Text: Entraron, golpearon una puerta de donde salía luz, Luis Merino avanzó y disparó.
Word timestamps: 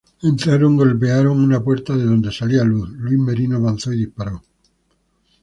Entraron, 0.29 0.77
golpearon 0.77 1.41
una 1.43 1.63
puerta 1.63 1.95
de 1.95 2.05
donde 2.05 2.31
salía 2.31 2.63
luz, 2.63 2.89
Luis 2.89 3.19
Merino 3.19 3.57
avanzó 3.57 3.93
y 3.93 3.97
disparó. 3.97 4.41